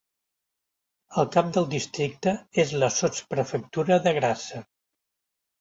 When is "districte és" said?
1.75-2.73